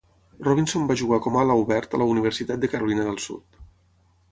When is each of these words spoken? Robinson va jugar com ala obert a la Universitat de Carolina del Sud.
Robinson 0.45 0.87
va 0.91 0.95
jugar 1.01 1.19
com 1.25 1.37
ala 1.41 1.59
obert 1.65 1.95
a 1.97 2.01
la 2.03 2.09
Universitat 2.15 2.65
de 2.65 2.73
Carolina 2.75 3.09
del 3.11 3.23
Sud. 3.29 3.63